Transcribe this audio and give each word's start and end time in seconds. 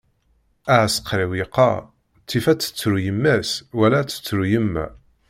Aεsekriw 0.77 1.31
yeqqar: 1.39 1.81
ttif 2.21 2.45
ad 2.51 2.59
tettru 2.59 2.97
yemma-s 3.05 3.49
wala 3.77 3.97
ad 3.99 4.07
tettru 4.09 4.43
yemma. 4.51 4.85